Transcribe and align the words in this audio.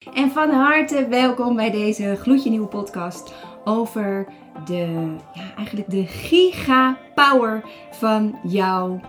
En 0.00 0.30
van 0.30 0.50
harte 0.50 1.06
welkom 1.08 1.56
bij 1.56 1.70
deze 1.70 2.16
gloedje 2.20 2.50
nieuwe 2.50 2.66
podcast 2.66 3.34
over 3.64 4.26
de, 4.64 5.14
ja, 5.34 5.54
eigenlijk 5.56 5.90
de 5.90 6.06
giga 6.06 6.98
power 7.14 7.64
van 7.90 8.38
jouw 8.42 9.00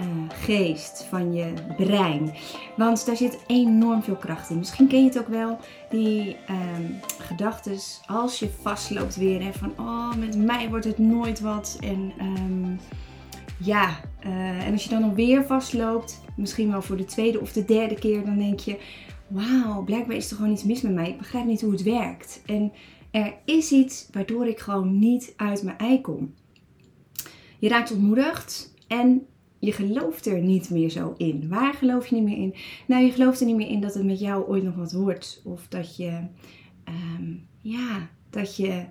uh, 0.00 0.06
geest, 0.28 1.06
van 1.08 1.32
je 1.32 1.52
brein. 1.76 2.34
Want 2.76 3.06
daar 3.06 3.16
zit 3.16 3.44
enorm 3.46 4.02
veel 4.02 4.16
kracht 4.16 4.50
in. 4.50 4.58
Misschien 4.58 4.86
ken 4.88 4.98
je 4.98 5.04
het 5.04 5.18
ook 5.18 5.28
wel, 5.28 5.58
die 5.90 6.36
um, 6.50 7.00
gedachten 7.18 7.76
als 8.06 8.38
je 8.38 8.50
vastloopt 8.62 9.16
weer. 9.16 9.42
Hè, 9.42 9.52
van, 9.52 9.72
oh, 9.78 10.14
met 10.14 10.36
mij 10.36 10.68
wordt 10.68 10.84
het 10.84 10.98
nooit 10.98 11.40
wat. 11.40 11.78
En 11.80 12.12
um, 12.20 12.80
ja, 13.56 13.88
uh, 14.26 14.66
en 14.66 14.72
als 14.72 14.84
je 14.84 14.90
dan 14.90 15.02
alweer 15.02 15.44
vastloopt, 15.44 16.20
misschien 16.36 16.70
wel 16.70 16.82
voor 16.82 16.96
de 16.96 17.04
tweede 17.04 17.40
of 17.40 17.52
de 17.52 17.64
derde 17.64 17.94
keer, 17.94 18.24
dan 18.24 18.38
denk 18.38 18.60
je 18.60 18.78
wauw, 19.32 19.84
blijkbaar 19.84 20.16
is 20.16 20.30
er 20.30 20.36
gewoon 20.36 20.52
iets 20.52 20.64
mis 20.64 20.80
met 20.80 20.94
mij. 20.94 21.08
Ik 21.08 21.18
begrijp 21.18 21.46
niet 21.46 21.60
hoe 21.60 21.72
het 21.72 21.82
werkt. 21.82 22.42
En 22.46 22.72
er 23.10 23.34
is 23.44 23.72
iets 23.72 24.08
waardoor 24.12 24.46
ik 24.46 24.58
gewoon 24.58 24.98
niet 24.98 25.32
uit 25.36 25.62
mijn 25.62 25.78
ei 25.78 26.00
kom. 26.00 26.34
Je 27.58 27.68
raakt 27.68 27.92
ontmoedigd 27.92 28.74
en 28.88 29.26
je 29.58 29.72
gelooft 29.72 30.26
er 30.26 30.40
niet 30.40 30.70
meer 30.70 30.90
zo 30.90 31.14
in. 31.16 31.48
Waar 31.48 31.74
geloof 31.74 32.06
je 32.06 32.14
niet 32.14 32.24
meer 32.24 32.36
in? 32.36 32.54
Nou, 32.86 33.04
je 33.04 33.12
gelooft 33.12 33.40
er 33.40 33.46
niet 33.46 33.56
meer 33.56 33.68
in 33.68 33.80
dat 33.80 33.94
het 33.94 34.04
met 34.04 34.20
jou 34.20 34.46
ooit 34.48 34.62
nog 34.62 34.74
wat 34.74 34.92
wordt. 34.92 35.42
Of 35.44 35.68
dat 35.68 35.96
je, 35.96 36.20
um, 36.88 37.46
ja, 37.60 38.08
dat 38.30 38.56
je 38.56 38.84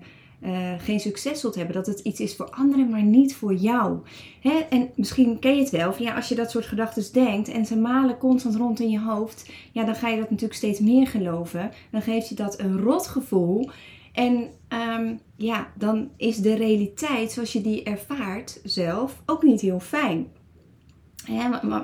uh, 0.44 0.72
geen 0.78 1.00
succes 1.00 1.40
zult 1.40 1.54
hebben. 1.54 1.74
Dat 1.74 1.86
het 1.86 2.00
iets 2.00 2.20
is 2.20 2.36
voor 2.36 2.50
anderen, 2.50 2.90
maar 2.90 3.02
niet 3.02 3.34
voor 3.34 3.54
jou. 3.54 3.98
Hè? 4.40 4.58
En 4.70 4.90
misschien 4.94 5.38
ken 5.38 5.54
je 5.54 5.60
het 5.60 5.70
wel. 5.70 5.92
Van, 5.92 6.04
ja, 6.04 6.14
als 6.14 6.28
je 6.28 6.34
dat 6.34 6.50
soort 6.50 6.66
gedachten 6.66 7.12
denkt 7.12 7.48
en 7.48 7.66
ze 7.66 7.76
malen 7.76 8.18
constant 8.18 8.56
rond 8.56 8.80
in 8.80 8.90
je 8.90 9.00
hoofd. 9.00 9.50
Ja, 9.72 9.84
dan 9.84 9.94
ga 9.94 10.08
je 10.08 10.16
dat 10.18 10.30
natuurlijk 10.30 10.58
steeds 10.58 10.80
meer 10.80 11.06
geloven. 11.06 11.70
Dan 11.90 12.02
geeft 12.02 12.28
je 12.28 12.34
dat 12.34 12.60
een 12.60 12.80
rot 12.80 13.06
gevoel. 13.06 13.70
En 14.12 14.50
um, 14.98 15.20
ja, 15.36 15.72
dan 15.78 16.10
is 16.16 16.36
de 16.36 16.54
realiteit 16.54 17.32
zoals 17.32 17.52
je 17.52 17.60
die 17.60 17.82
ervaart 17.82 18.60
zelf 18.62 19.22
ook 19.26 19.42
niet 19.42 19.60
heel 19.60 19.80
fijn. 19.80 20.26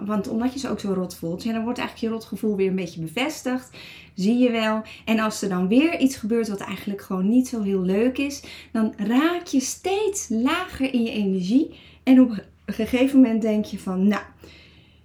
Want 0.05 0.29
omdat 0.29 0.53
je 0.53 0.59
ze 0.59 0.71
ook 0.71 0.81
zo 0.81 0.93
rot 0.93 1.15
voelt, 1.15 1.45
dan 1.45 1.63
wordt 1.63 1.79
eigenlijk 1.79 2.09
je 2.09 2.19
rotgevoel 2.19 2.57
weer 2.57 2.69
een 2.69 2.75
beetje 2.75 3.01
bevestigd. 3.01 3.71
Zie 4.15 4.39
je 4.39 4.51
wel. 4.51 4.83
En 5.05 5.19
als 5.19 5.43
er 5.43 5.49
dan 5.49 5.69
weer 5.69 5.99
iets 5.99 6.17
gebeurt 6.17 6.49
wat 6.49 6.61
eigenlijk 6.61 7.03
gewoon 7.03 7.29
niet 7.29 7.49
zo 7.49 7.63
heel 7.63 7.83
leuk 7.83 8.19
is, 8.19 8.43
dan 8.73 8.95
raak 8.97 9.47
je 9.47 9.61
steeds 9.61 10.29
lager 10.29 10.95
in 10.95 11.03
je 11.03 11.11
energie. 11.11 11.75
En 12.03 12.21
op 12.21 12.31
een 12.65 12.75
gegeven 12.75 13.21
moment 13.21 13.43
denk 13.43 13.65
je 13.65 13.79
van, 13.79 14.09
nou, 14.09 14.23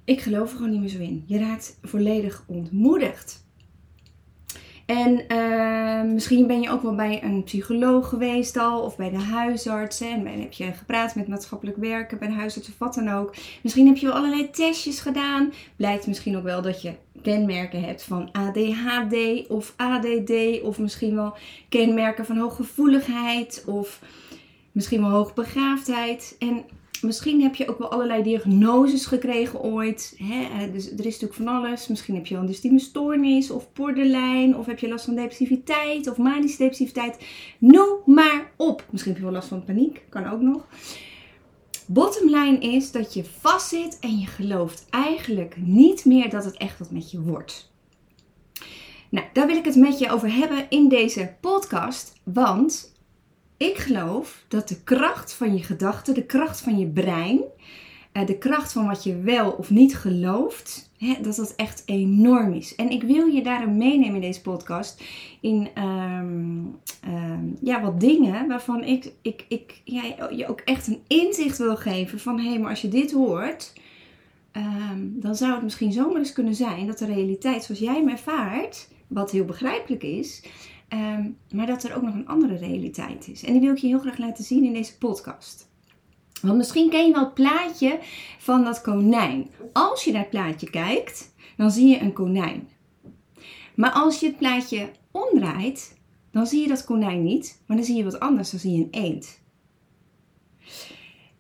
ik 0.04 0.22
geloof 0.22 0.50
er 0.50 0.56
gewoon 0.56 0.72
niet 0.72 0.80
meer 0.80 0.90
zo 0.90 1.00
in. 1.00 1.24
Je 1.26 1.40
raakt 1.40 1.78
volledig 1.82 2.44
ontmoedigd. 2.48 3.43
En 4.86 5.24
uh, 5.28 6.14
misschien 6.14 6.48
ben 6.48 6.62
je 6.62 6.70
ook 6.70 6.82
wel 6.82 6.96
bij 6.96 7.24
een 7.24 7.44
psycholoog 7.44 8.10
geweest 8.10 8.58
al, 8.58 8.82
of 8.82 8.96
bij 8.96 9.10
de 9.10 9.20
huisarts. 9.20 10.02
En 10.02 10.28
heb 10.28 10.54
je 10.54 10.72
gepraat 10.72 11.16
met 11.16 11.28
maatschappelijk 11.28 11.78
werken, 11.78 12.20
bij 12.20 12.28
de 12.28 12.34
huisarts 12.34 12.70
of 12.70 12.78
wat 12.78 12.94
dan 12.94 13.10
ook. 13.10 13.36
Misschien 13.62 13.88
heb 13.88 13.98
je 13.98 14.06
wel 14.06 14.16
allerlei 14.16 14.50
testjes 14.50 15.00
gedaan. 15.00 15.54
Blijkt 15.76 16.08
misschien 16.08 16.38
ook 16.38 16.44
wel 16.44 16.62
dat 16.62 16.82
je 16.82 16.94
kenmerken 17.22 17.84
hebt 17.84 18.04
van 18.04 18.30
ADHD 18.32 19.48
of 19.48 19.74
ADD. 19.76 20.62
Of 20.62 20.80
misschien 20.80 21.16
wel 21.16 21.36
kenmerken 21.70 22.26
van 22.26 22.38
hooggevoeligheid 22.38 23.64
of 23.68 24.00
misschien 24.72 25.02
wel 25.02 25.10
hoogbegaafdheid. 25.10 26.36
En 26.40 26.64
misschien 27.04 27.42
heb 27.42 27.56
je 27.56 27.70
ook 27.70 27.78
wel 27.78 27.92
allerlei 27.92 28.24
diagnoses 28.24 29.06
gekregen 29.06 29.62
ooit. 29.62 30.16
Hè? 30.18 30.72
Dus 30.72 30.86
er 30.86 31.06
is 31.06 31.20
natuurlijk 31.20 31.34
van 31.34 31.48
alles. 31.48 31.88
Misschien 31.88 32.16
heb 32.16 32.26
je 32.26 32.34
wel 32.34 32.44
een 32.44 32.50
dystieme 32.50 32.80
stoornis 32.80 33.52
of 33.52 33.74
borderline. 33.74 34.58
Of 34.58 34.66
heb 34.66 34.80
je 34.80 34.88
last 34.88 35.06
van 35.06 35.16
depressiviteit 35.16 36.10
of 36.10 36.18
manische 36.18 36.58
depressiviteit. 36.58 37.18
Noem 37.60 37.98
maar 38.06 38.52
op. 38.58 38.86
Misschien 38.90 39.12
heb 39.12 39.22
je 39.22 39.28
wel 39.28 39.38
last 39.38 39.48
van 39.48 39.64
paniek. 39.64 40.02
Kan 40.10 40.30
ook 40.30 40.42
nog. 40.42 40.68
Bottom 41.88 42.30
line 42.30 42.58
is 42.58 42.92
dat 42.92 43.14
je 43.14 43.24
vastzit 43.40 43.98
en 44.00 44.20
je 44.20 44.26
gelooft 44.26 44.86
eigenlijk 44.90 45.56
niet 45.58 46.06
meer 46.06 46.30
dat 46.30 46.46
het 46.46 46.58
echt 46.58 46.80
wat 46.80 46.92
met 46.92 47.12
je 47.12 47.22
wordt. 47.22 47.72
Nou, 49.10 49.26
daar 49.34 49.48
wil 49.48 49.56
ik 49.56 49.66
het 49.66 49.76
met 49.76 50.00
je 50.00 50.12
over 50.12 50.34
hebben 50.34 50.66
in 50.70 50.90
deze 50.90 51.36
podcast. 51.42 52.14
Want 52.24 52.93
ik 53.58 53.78
geloof 53.78 54.44
dat 54.48 54.68
de 54.68 54.84
kracht 54.84 55.34
van 55.34 55.54
je 55.58 55.64
gedachten, 55.64 56.14
de 56.14 56.26
kracht 56.26 56.62
van 56.62 56.78
je 56.78 56.88
brein, 56.88 57.42
eh, 58.12 58.26
de 58.26 58.38
kracht 58.38 58.72
van 58.72 58.88
wat 58.88 59.04
je 59.04 59.18
wel 59.18 59.52
of 59.52 59.70
niet 59.70 59.96
gelooft, 59.96 60.92
dat 61.22 61.36
dat 61.36 61.56
echt 61.56 61.84
enorm 61.86 62.54
is. 62.54 62.76
En 62.76 62.90
ik 62.90 63.04
wil 63.04 63.26
je 63.26 63.44
daarin 63.44 63.78
meenemen 63.78 64.16
in 64.16 64.22
deze 64.22 64.42
podcast. 64.42 65.04
In 65.42 65.70
ehm, 65.74 66.60
ehm, 67.02 67.46
ja, 67.62 67.82
wat 67.82 68.00
dingen 68.00 68.48
waarvan 68.48 68.84
ik, 68.84 69.12
ik, 69.22 69.46
ik 69.48 69.82
je 70.30 70.46
ook 70.48 70.60
echt 70.60 70.88
een 70.88 71.02
inzicht 71.08 71.58
wil 71.58 71.76
geven. 71.76 72.20
Van 72.20 72.40
hé, 72.40 72.50
hey, 72.50 72.60
maar 72.60 72.70
als 72.70 72.82
je 72.82 72.88
dit 72.88 73.12
hoort, 73.12 73.74
ehm, 74.52 75.00
dan 75.02 75.36
zou 75.36 75.54
het 75.54 75.64
misschien 75.64 75.92
zomaar 75.92 76.18
eens 76.18 76.34
kunnen 76.34 76.56
zijn 76.56 76.88
dat 76.88 76.98
de 76.98 77.06
realiteit 77.06 77.64
zoals 77.64 77.82
jij 77.82 77.96
hem 77.96 78.10
ervaart, 78.10 78.88
wat 79.08 79.32
heel 79.32 79.46
begrijpelijk 79.46 80.04
is, 80.04 80.44
Ehm, 80.94 81.30
maar 81.52 81.66
dat 81.66 81.84
er 81.84 81.96
ook 81.96 82.02
nog 82.02 82.14
een 82.14 82.28
andere 82.28 82.56
realiteit 82.56 83.28
is. 83.28 83.44
En 83.44 83.52
die 83.52 83.62
wil 83.62 83.72
ik 83.72 83.78
je 83.78 83.88
heel 83.88 84.00
graag 84.00 84.18
laten 84.18 84.44
zien 84.44 84.64
in 84.64 84.74
deze 84.74 84.98
podcast. 84.98 85.70
Want 86.42 86.58
misschien 86.58 86.90
ken 86.90 87.06
je 87.06 87.14
wel 87.14 87.24
het 87.24 87.34
plaatje 87.34 88.00
van 88.38 88.64
dat 88.64 88.82
konijn. 88.82 89.50
Als 89.72 90.04
je 90.04 90.12
naar 90.12 90.22
het 90.22 90.30
plaatje 90.30 90.70
kijkt, 90.70 91.34
dan 91.58 91.72
zie 91.72 91.88
je 91.88 92.00
een 92.00 92.14
konijn. 92.14 92.70
Maar 93.76 93.92
als 93.92 94.20
je 94.20 94.26
het 94.26 94.38
plaatje 94.38 94.90
omdraait, 95.12 95.98
dan 96.32 96.48
zie 96.48 96.62
je 96.62 96.68
dat 96.68 96.86
konijn 96.86 97.24
niet, 97.24 97.62
maar 97.66 97.78
dan 97.78 97.86
zie 97.86 97.96
je 97.96 98.04
wat 98.04 98.20
anders, 98.20 98.50
dan 98.50 98.60
zie 98.60 98.78
je 98.78 98.84
een 98.84 99.04
eend. 99.04 99.42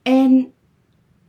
En 0.01 0.53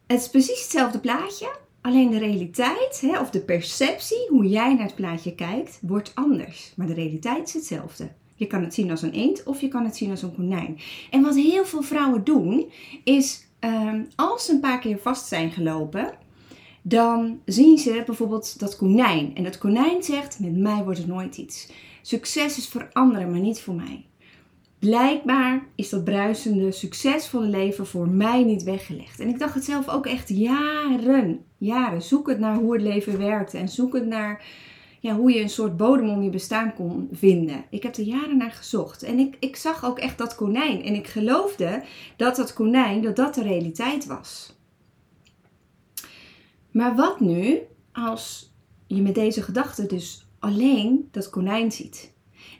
het 0.06 0.20
is 0.20 0.28
precies 0.28 0.62
hetzelfde 0.62 1.00
plaatje, 1.00 1.56
alleen 1.84 2.10
de 2.10 2.18
realiteit 2.18 3.00
hè, 3.00 3.20
of 3.20 3.30
de 3.30 3.40
perceptie, 3.40 4.26
hoe 4.28 4.48
jij 4.48 4.74
naar 4.74 4.86
het 4.86 4.94
plaatje 4.94 5.34
kijkt, 5.34 5.78
wordt 5.82 6.12
anders. 6.14 6.72
Maar 6.76 6.86
de 6.86 6.94
realiteit 6.94 7.46
is 7.46 7.54
hetzelfde. 7.54 8.08
Je 8.34 8.46
kan 8.46 8.62
het 8.62 8.74
zien 8.74 8.90
als 8.90 9.02
een 9.02 9.12
eend 9.12 9.42
of 9.42 9.60
je 9.60 9.68
kan 9.68 9.84
het 9.84 9.96
zien 9.96 10.10
als 10.10 10.22
een 10.22 10.34
konijn. 10.34 10.78
En 11.10 11.22
wat 11.22 11.34
heel 11.34 11.64
veel 11.64 11.82
vrouwen 11.82 12.24
doen, 12.24 12.70
is 13.04 13.46
ehm, 13.58 14.02
als 14.16 14.44
ze 14.44 14.52
een 14.52 14.60
paar 14.60 14.78
keer 14.78 14.98
vast 14.98 15.26
zijn 15.26 15.50
gelopen, 15.50 16.14
dan 16.82 17.40
zien 17.44 17.78
ze 17.78 18.02
bijvoorbeeld 18.06 18.58
dat 18.58 18.76
konijn. 18.76 19.34
En 19.34 19.42
dat 19.44 19.58
konijn 19.58 20.02
zegt: 20.02 20.40
Met 20.40 20.56
mij 20.56 20.84
wordt 20.84 20.98
het 20.98 21.08
nooit 21.08 21.36
iets. 21.36 21.68
Succes 22.02 22.58
is 22.58 22.68
voor 22.68 22.88
anderen, 22.92 23.30
maar 23.30 23.40
niet 23.40 23.60
voor 23.60 23.74
mij. 23.74 24.04
Blijkbaar 24.84 25.66
is 25.74 25.88
dat 25.88 26.04
bruisende, 26.04 26.72
succesvolle 26.72 27.46
leven 27.46 27.86
voor 27.86 28.08
mij 28.08 28.44
niet 28.44 28.62
weggelegd. 28.62 29.20
En 29.20 29.28
ik 29.28 29.38
dacht 29.38 29.54
het 29.54 29.64
zelf 29.64 29.88
ook 29.88 30.06
echt 30.06 30.28
jaren. 30.28 31.44
Jaren. 31.58 32.02
Zoek 32.02 32.28
het 32.28 32.38
naar 32.38 32.56
hoe 32.56 32.72
het 32.72 32.82
leven 32.82 33.18
werkte. 33.18 33.58
En 33.58 33.68
zoek 33.68 33.94
het 33.94 34.06
naar 34.06 34.44
ja, 35.00 35.14
hoe 35.14 35.32
je 35.32 35.40
een 35.40 35.48
soort 35.48 35.76
bodem 35.76 36.08
om 36.08 36.22
je 36.22 36.30
bestaan 36.30 36.74
kon 36.74 37.08
vinden. 37.12 37.64
Ik 37.70 37.82
heb 37.82 37.96
er 37.96 38.02
jaren 38.02 38.36
naar 38.36 38.50
gezocht. 38.50 39.02
En 39.02 39.18
ik, 39.18 39.36
ik 39.40 39.56
zag 39.56 39.84
ook 39.84 39.98
echt 39.98 40.18
dat 40.18 40.34
konijn. 40.34 40.82
En 40.82 40.94
ik 40.94 41.06
geloofde 41.06 41.82
dat 42.16 42.36
dat 42.36 42.52
konijn, 42.52 43.02
dat 43.02 43.16
dat 43.16 43.34
de 43.34 43.42
realiteit 43.42 44.06
was. 44.06 44.56
Maar 46.70 46.96
wat 46.96 47.20
nu 47.20 47.58
als 47.92 48.52
je 48.86 49.02
met 49.02 49.14
deze 49.14 49.42
gedachte 49.42 49.86
dus 49.86 50.26
alleen 50.38 51.08
dat 51.10 51.30
konijn 51.30 51.72
ziet? 51.72 52.13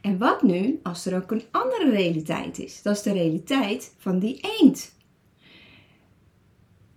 En 0.05 0.19
wat 0.19 0.43
nu 0.43 0.81
als 0.83 1.07
er 1.07 1.17
ook 1.17 1.31
een 1.31 1.43
andere 1.51 1.91
realiteit 1.91 2.59
is? 2.59 2.83
Dat 2.83 2.97
is 2.97 3.03
de 3.03 3.13
realiteit 3.13 3.95
van 3.99 4.19
die 4.19 4.47
eend. 4.61 4.95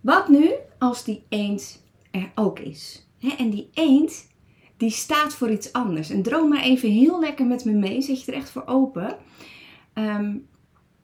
Wat 0.00 0.28
nu 0.28 0.50
als 0.78 1.04
die 1.04 1.22
eend 1.28 1.82
er 2.10 2.30
ook 2.34 2.58
is? 2.58 3.06
en 3.38 3.50
die 3.50 3.68
eend 3.72 4.28
die 4.76 4.90
staat 4.90 5.34
voor 5.34 5.50
iets 5.50 5.72
anders. 5.72 6.10
En 6.10 6.22
droom 6.22 6.48
maar 6.48 6.62
even 6.62 6.90
heel 6.90 7.20
lekker 7.20 7.46
met 7.46 7.64
me 7.64 7.72
mee. 7.72 8.02
Zet 8.02 8.24
je 8.24 8.32
er 8.32 8.38
echt 8.38 8.50
voor 8.50 8.66
open. 8.66 9.16
Ehm, 9.92 10.36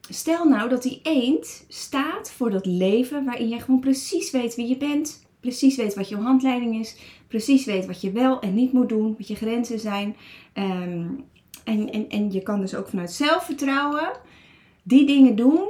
stel 0.00 0.48
nou 0.48 0.68
dat 0.68 0.82
die 0.82 1.00
eend 1.02 1.64
staat 1.68 2.30
voor 2.30 2.50
dat 2.50 2.66
leven 2.66 3.24
waarin 3.24 3.48
je 3.48 3.60
gewoon 3.60 3.80
precies 3.80 4.30
weet 4.30 4.54
wie 4.54 4.68
je 4.68 4.76
bent. 4.76 5.26
Precies 5.40 5.76
weet 5.76 5.94
wat 5.94 6.08
je 6.08 6.16
handleiding 6.16 6.80
is. 6.80 6.96
Precies 7.28 7.64
weet 7.64 7.86
wat 7.86 8.00
je 8.00 8.12
wel 8.12 8.40
en 8.40 8.54
niet 8.54 8.72
moet 8.72 8.88
doen. 8.88 9.14
Wat 9.18 9.28
je 9.28 9.34
grenzen 9.34 9.78
zijn. 9.78 10.16
Ehm, 10.52 11.06
en, 11.64 11.90
en, 11.90 12.08
en 12.08 12.32
je 12.32 12.43
kan 12.43 12.61
dus 12.61 12.75
ook 12.75 12.88
vanuit 12.88 13.12
zelfvertrouwen 13.12 14.12
die 14.82 15.06
dingen 15.06 15.37
doen 15.37 15.69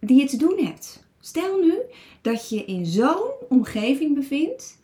die 0.00 0.20
je 0.20 0.26
te 0.26 0.36
doen 0.36 0.64
hebt. 0.64 1.06
Stel 1.20 1.60
nu 1.60 1.74
dat 2.20 2.48
je 2.48 2.64
in 2.64 2.86
zo'n 2.86 3.30
omgeving 3.48 4.14
bevindt 4.14 4.78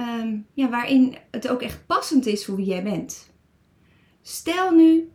Ehm, 0.00 0.38
ja, 0.54 0.68
waarin 0.68 1.16
het 1.30 1.48
ook 1.48 1.62
echt 1.62 1.86
passend 1.86 2.26
is 2.26 2.44
voor 2.44 2.56
wie 2.56 2.66
jij 2.66 2.82
bent. 2.82 3.30
Stel 4.22 4.70
nu 4.70 5.10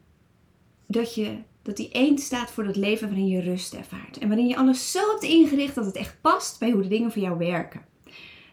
dat, 0.88 1.16
je, 1.16 1.38
dat 1.62 1.78
die 1.78 1.89
eend 1.89 2.19
staat 2.19 2.51
voor 2.51 2.63
dat 2.63 2.75
leven 2.75 3.07
waarin 3.07 3.28
je 3.28 3.42
rust 3.42 3.74
ervaart. 3.74 4.18
En 4.18 4.28
waarin 4.28 4.48
je 4.48 4.57
alles 4.57 4.92
zo 4.92 5.10
hebt 5.10 5.24
ingericht 5.24 5.75
dat 5.75 5.86
het 5.86 5.95
echt 5.95 6.21
past 6.21 6.60
bij 6.60 6.71
hoe 6.71 6.81
de 6.81 6.88
dingen 6.88 7.12
voor 7.12 7.21
jou 7.21 7.38
werken. 7.38 7.86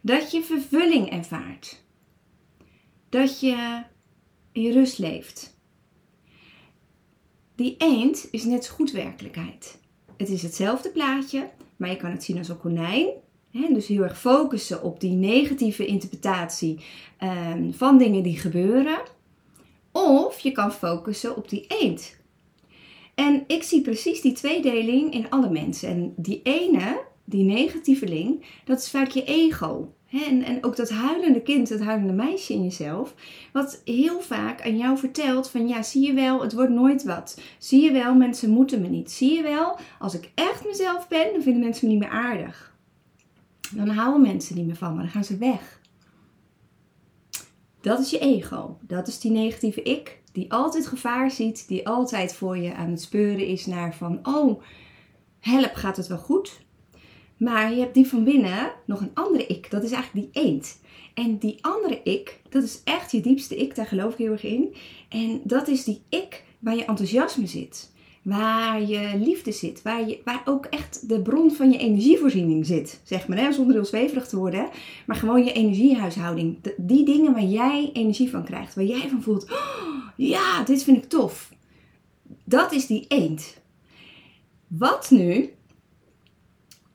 Dat 0.00 0.30
je 0.30 0.42
vervulling 0.42 1.10
ervaart. 1.10 1.82
Dat 3.08 3.40
je 3.40 3.82
in 4.52 4.72
rust 4.72 4.98
leeft. 4.98 5.56
Die 7.54 7.74
eend 7.78 8.28
is 8.30 8.44
net 8.44 8.64
zo 8.64 8.74
goed 8.74 8.90
werkelijkheid. 8.90 9.80
Het 10.16 10.28
is 10.28 10.42
hetzelfde 10.42 10.90
plaatje, 10.90 11.50
maar 11.76 11.90
je 11.90 11.96
kan 11.96 12.10
het 12.10 12.24
zien 12.24 12.38
als 12.38 12.48
een 12.48 12.58
konijn. 12.58 13.08
Dus 13.50 13.86
heel 13.86 14.02
erg 14.02 14.18
focussen 14.18 14.82
op 14.82 15.00
die 15.00 15.12
negatieve 15.12 15.86
interpretatie 15.86 16.78
ehm, 17.18 17.72
van 17.72 17.98
dingen 17.98 18.22
die 18.22 18.38
gebeuren. 18.38 18.98
Of 19.92 20.38
je 20.38 20.52
kan 20.52 20.72
focussen 20.72 21.36
op 21.36 21.48
die 21.48 21.64
eend. 21.68 22.20
En 23.14 23.44
ik 23.46 23.62
zie 23.62 23.80
precies 23.80 24.20
die 24.20 24.32
tweedeling 24.32 25.12
in 25.12 25.30
alle 25.30 25.50
mensen. 25.50 25.88
En 25.88 26.14
die 26.16 26.40
ene, 26.42 27.00
die 27.24 27.44
negatieveling, 27.44 28.44
dat 28.64 28.78
is 28.78 28.90
vaak 28.90 29.08
je 29.08 29.24
ego. 29.24 29.94
En, 30.12 30.42
en 30.42 30.64
ook 30.64 30.76
dat 30.76 30.90
huilende 30.90 31.42
kind, 31.42 31.68
dat 31.68 31.80
huilende 31.80 32.12
meisje 32.12 32.52
in 32.52 32.62
jezelf, 32.62 33.14
wat 33.52 33.80
heel 33.84 34.20
vaak 34.20 34.64
aan 34.64 34.76
jou 34.76 34.98
vertelt 34.98 35.50
van 35.50 35.68
ja, 35.68 35.82
zie 35.82 36.06
je 36.06 36.12
wel, 36.12 36.42
het 36.42 36.52
wordt 36.52 36.70
nooit 36.70 37.02
wat. 37.02 37.40
Zie 37.58 37.82
je 37.82 37.92
wel, 37.92 38.14
mensen 38.14 38.50
moeten 38.50 38.80
me 38.80 38.88
niet. 38.88 39.10
Zie 39.10 39.36
je 39.36 39.42
wel, 39.42 39.78
als 39.98 40.14
ik 40.14 40.30
echt 40.34 40.66
mezelf 40.66 41.08
ben, 41.08 41.32
dan 41.32 41.42
vinden 41.42 41.62
mensen 41.62 41.86
me 41.86 41.92
niet 41.92 42.02
meer 42.02 42.12
aardig. 42.12 42.76
Dan 43.70 43.88
houden 43.88 44.22
mensen 44.22 44.56
niet 44.56 44.66
meer 44.66 44.76
van 44.76 44.94
me, 44.94 45.00
dan 45.00 45.10
gaan 45.10 45.24
ze 45.24 45.36
weg. 45.36 45.80
Dat 47.80 48.00
is 48.00 48.10
je 48.10 48.18
ego. 48.18 48.78
Dat 48.80 49.08
is 49.08 49.20
die 49.20 49.30
negatieve 49.30 49.82
ik, 49.82 50.22
die 50.32 50.52
altijd 50.52 50.86
gevaar 50.86 51.30
ziet, 51.30 51.68
die 51.68 51.88
altijd 51.88 52.34
voor 52.34 52.56
je 52.58 52.74
aan 52.74 52.90
het 52.90 53.02
speuren 53.02 53.46
is 53.46 53.66
naar 53.66 53.94
van, 53.94 54.18
oh, 54.22 54.62
help, 55.40 55.74
gaat 55.74 55.96
het 55.96 56.06
wel 56.06 56.18
goed? 56.18 56.61
Maar 57.42 57.74
je 57.74 57.80
hebt 57.80 57.94
die 57.94 58.06
van 58.06 58.24
binnen 58.24 58.72
nog 58.86 59.00
een 59.00 59.10
andere 59.14 59.46
ik. 59.46 59.70
Dat 59.70 59.82
is 59.82 59.90
eigenlijk 59.90 60.32
die 60.32 60.44
eend. 60.44 60.80
En 61.14 61.38
die 61.38 61.58
andere 61.60 62.00
ik, 62.04 62.40
dat 62.48 62.62
is 62.62 62.80
echt 62.84 63.12
je 63.12 63.20
diepste 63.20 63.56
ik. 63.56 63.74
Daar 63.74 63.86
geloof 63.86 64.12
ik 64.12 64.18
heel 64.18 64.32
erg 64.32 64.44
in. 64.44 64.74
En 65.08 65.40
dat 65.44 65.68
is 65.68 65.84
die 65.84 66.02
ik 66.08 66.44
waar 66.58 66.76
je 66.76 66.84
enthousiasme 66.84 67.46
zit. 67.46 67.90
Waar 68.22 68.82
je 68.82 69.10
liefde 69.18 69.52
zit. 69.52 69.82
Waar, 69.82 70.08
je, 70.08 70.20
waar 70.24 70.42
ook 70.44 70.66
echt 70.66 71.08
de 71.08 71.22
bron 71.22 71.52
van 71.52 71.72
je 71.72 71.78
energievoorziening 71.78 72.66
zit. 72.66 73.00
Zeg 73.04 73.28
maar, 73.28 73.38
hè? 73.38 73.52
zonder 73.52 73.74
heel 73.74 73.84
zweverig 73.84 74.28
te 74.28 74.36
worden. 74.36 74.68
Maar 75.06 75.16
gewoon 75.16 75.44
je 75.44 75.52
energiehuishouding. 75.52 76.58
die 76.76 77.04
dingen 77.04 77.32
waar 77.32 77.44
jij 77.44 77.90
energie 77.92 78.30
van 78.30 78.44
krijgt. 78.44 78.74
Waar 78.74 78.84
jij 78.84 79.08
van 79.08 79.22
voelt, 79.22 79.52
oh, 79.52 80.08
ja, 80.16 80.62
dit 80.62 80.84
vind 80.84 80.96
ik 80.96 81.08
tof. 81.08 81.52
Dat 82.44 82.72
is 82.72 82.86
die 82.86 83.04
eend. 83.08 83.60
Wat 84.66 85.10
nu 85.10 85.50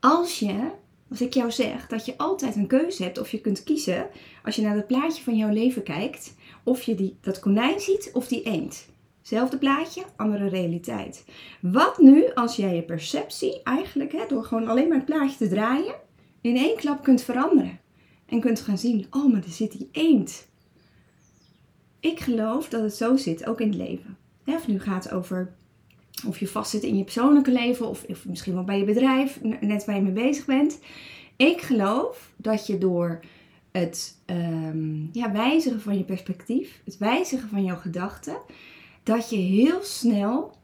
als 0.08 0.40
je, 0.40 0.72
als 1.10 1.22
ik 1.22 1.34
jou 1.34 1.52
zeg 1.52 1.88
dat 1.88 2.06
je 2.06 2.18
altijd 2.18 2.56
een 2.56 2.68
keuze 2.68 3.04
hebt 3.04 3.20
of 3.20 3.32
je 3.32 3.42
kunt 3.42 3.64
kiezen, 3.64 4.08
als 4.44 4.56
je 4.56 4.62
naar 4.62 4.76
het 4.76 4.88
plaatje 4.88 5.24
van 5.24 5.38
jouw 5.38 5.50
leven 5.50 5.84
kijkt, 5.84 6.36
of 6.64 6.82
je 6.82 6.96
die, 6.96 7.18
dat 7.22 7.40
konijn 7.40 7.80
ziet 7.80 8.10
of 8.14 8.28
die 8.28 8.44
eend. 8.44 8.86
Zelfde 9.22 9.58
plaatje, 9.58 10.04
andere 10.16 10.48
realiteit. 10.48 11.26
Wat 11.62 11.98
nu 11.98 12.34
als 12.34 12.56
jij 12.56 12.76
je 12.76 12.84
perceptie 12.84 13.64
eigenlijk, 13.64 14.12
hè, 14.12 14.24
door 14.28 14.44
gewoon 14.44 14.68
alleen 14.68 14.88
maar 14.88 14.98
het 14.98 15.06
plaatje 15.06 15.38
te 15.38 15.48
draaien, 15.48 15.96
in 16.42 16.58
één 16.58 16.76
klap 16.76 17.04
kunt 17.04 17.22
veranderen? 17.22 17.80
En 18.26 18.40
kunt 18.40 18.60
gaan 18.60 18.78
zien, 18.78 19.08
oh, 19.12 19.32
maar 19.32 19.44
er 19.44 19.50
zit 19.50 19.72
die 19.72 19.90
eend. 19.92 20.48
Ik 22.00 22.20
geloof 22.20 22.70
dat 22.70 22.82
het 22.82 22.96
zo 22.96 23.16
zit, 23.16 23.46
ook 23.46 23.62
in 23.62 23.68
het 23.68 23.78
leven. 23.78 24.18
Of 24.46 24.68
nu 24.68 24.80
gaat 24.80 25.12
over 25.12 25.56
of 26.26 26.40
je 26.40 26.48
vastzit 26.48 26.84
in 26.84 26.98
je 26.98 27.04
persoonlijke 27.04 27.52
leven 27.52 27.88
of, 27.88 28.04
of 28.04 28.26
misschien 28.26 28.54
wel 28.54 28.64
bij 28.64 28.78
je 28.78 28.86
bedrijf, 28.86 29.40
net 29.62 29.86
waar 29.86 29.96
je 29.96 30.02
mee 30.02 30.12
bezig 30.12 30.46
bent. 30.46 30.80
Ik 31.36 31.62
geloof 31.62 32.32
dat 32.36 32.68
je 32.68 32.78
door 32.78 33.20
het 33.72 34.18
um, 34.26 35.10
ja, 35.12 35.32
wijzigen 35.32 35.82
van 35.82 35.98
je 35.98 36.04
perspectief, 36.04 36.82
het 36.86 36.98
wijzigen 36.98 37.50
van 37.50 37.64
jouw 37.64 37.78
gedachten, 37.78 38.38
dat 39.04 39.30
je 39.30 39.38
heel 39.38 39.80
snel 39.82 40.56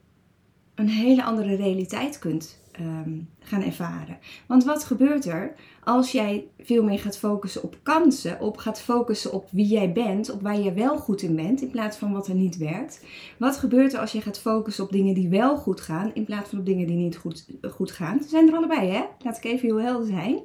een 0.76 0.90
hele 0.90 1.24
andere 1.24 1.56
realiteit 1.56 2.20
kunt 2.20 2.62
Ehm, 2.74 3.20
gaan 3.40 3.64
ervaren. 3.64 4.18
Want 4.48 4.64
wat 4.64 4.84
gebeurt 4.84 5.26
er 5.26 5.56
als 5.84 6.12
jij 6.12 6.48
veel 6.60 6.84
meer 6.84 7.00
gaat 7.00 7.18
focussen 7.18 7.64
op 7.64 7.78
kansen, 7.84 8.42
op 8.42 8.58
gaat 8.58 8.82
focussen 8.82 9.34
op 9.34 9.48
wie 9.52 9.66
jij 9.66 9.92
bent, 9.92 10.32
op 10.32 10.42
waar 10.42 10.60
je 10.60 10.74
wel 10.74 10.98
goed 10.98 11.22
in 11.22 11.36
bent, 11.36 11.62
in 11.62 11.72
plaats 11.72 11.98
van 11.98 12.12
wat 12.12 12.28
er 12.28 12.36
niet 12.36 12.58
werkt? 12.58 13.06
Wat 13.38 13.58
gebeurt 13.58 13.94
er 13.94 14.00
als 14.00 14.12
je 14.12 14.22
gaat 14.22 14.40
focussen 14.40 14.84
op 14.84 14.92
dingen 14.92 15.14
die 15.14 15.30
wel 15.30 15.58
goed 15.58 15.82
gaan, 15.82 16.12
in 16.14 16.26
plaats 16.26 16.50
van 16.50 16.60
op 16.60 16.66
dingen 16.66 16.88
die 16.88 16.96
niet 16.96 17.18
goed, 17.18 17.48
goed 17.72 17.92
gaan? 17.92 18.22
Ze 18.24 18.30
zijn 18.30 18.48
er 18.48 18.56
allebei, 18.56 18.90
hè? 18.90 19.04
Laat 19.20 19.38
ik 19.38 19.44
even 19.44 19.68
heel 19.68 19.82
helder 19.82 20.08
zijn. 20.08 20.40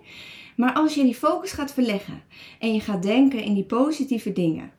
Maar 0.56 0.72
als 0.72 0.94
je 0.94 1.02
die 1.02 1.14
focus 1.14 1.52
gaat 1.52 1.72
verleggen 1.72 2.22
en 2.58 2.74
je 2.74 2.80
gaat 2.80 3.02
denken 3.02 3.42
in 3.42 3.54
die 3.54 3.64
positieve 3.64 4.32
dingen, 4.32 4.70